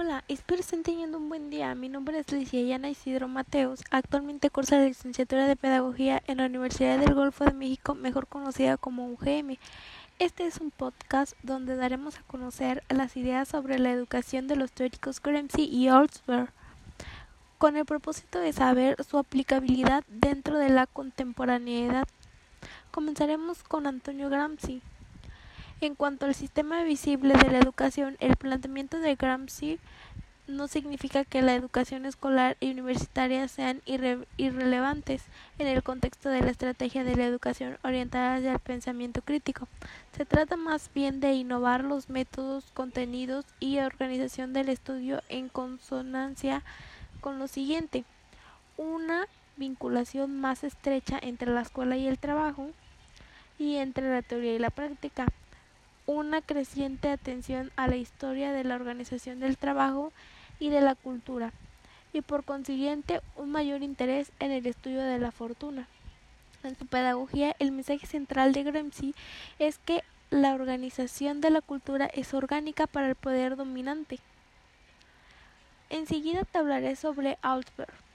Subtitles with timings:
[0.00, 1.74] Hola, espero estén teniendo un buen día.
[1.74, 3.80] Mi nombre es Yana Isidro Mateos.
[3.90, 8.76] Actualmente cursa la licenciatura de Pedagogía en la Universidad del Golfo de México, mejor conocida
[8.76, 9.56] como UGM.
[10.20, 14.70] Este es un podcast donde daremos a conocer las ideas sobre la educación de los
[14.70, 16.52] teóricos Gramsci y Althusser,
[17.58, 22.06] con el propósito de saber su aplicabilidad dentro de la contemporaneidad.
[22.92, 24.80] Comenzaremos con Antonio Gramsci.
[25.80, 29.78] En cuanto al sistema visible de la educación, el planteamiento de Gramsci
[30.48, 35.22] no significa que la educación escolar y universitaria sean irrelevantes
[35.56, 39.68] en el contexto de la estrategia de la educación orientada hacia el pensamiento crítico.
[40.16, 46.64] Se trata más bien de innovar los métodos, contenidos y organización del estudio en consonancia
[47.20, 48.04] con lo siguiente.
[48.76, 52.70] Una vinculación más estrecha entre la escuela y el trabajo
[53.60, 55.26] y entre la teoría y la práctica
[56.08, 60.10] una creciente atención a la historia de la organización del trabajo
[60.58, 61.52] y de la cultura,
[62.14, 65.86] y por consiguiente un mayor interés en el estudio de la fortuna.
[66.64, 69.14] En su pedagogía, el mensaje central de Gramsci
[69.58, 74.18] es que la organización de la cultura es orgánica para el poder dominante.
[75.90, 78.07] Enseguida te hablaré sobre Altberg.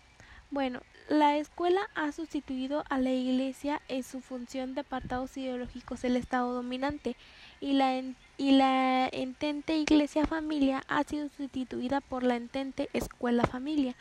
[0.53, 6.15] Bueno, la escuela ha sustituido a la iglesia en su función de apartados ideológicos del
[6.15, 7.15] Estado dominante
[7.59, 7.99] y la,
[8.37, 13.95] y la entente iglesia familia ha sido sustituida por la entente escuela familia.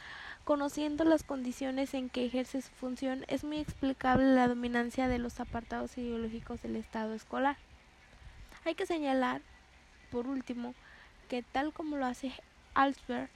[0.45, 5.41] Conociendo las condiciones en que ejerce su función, es muy explicable la dominancia de los
[5.41, 7.57] apartados ideológicos del Estado escolar.
[8.67, 9.41] Hay que señalar,
[10.11, 10.75] por último,
[11.31, 12.31] que tal como lo hace
[12.75, 13.31] Alsberg,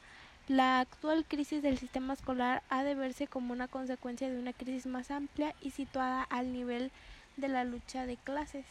[0.48, 4.86] la actual crisis del sistema escolar ha de verse como una consecuencia de una crisis
[4.86, 6.92] más amplia y situada al nivel
[7.36, 8.64] de la lucha de clases.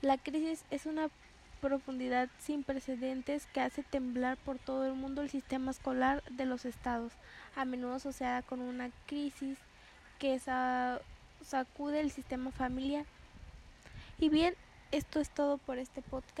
[0.00, 1.10] La crisis es una
[1.60, 6.64] profundidad sin precedentes que hace temblar por todo el mundo el sistema escolar de los
[6.64, 7.12] estados,
[7.54, 9.58] a menudo asociada con una crisis
[10.18, 13.04] que sacude el sistema familiar.
[14.18, 14.54] Y bien,
[14.90, 16.36] esto es todo por este podcast.